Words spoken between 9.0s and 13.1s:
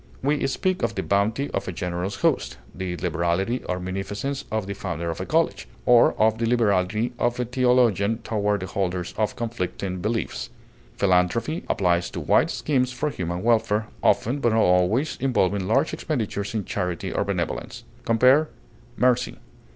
of conflicting beliefs. Philanthropy applies to wide schemes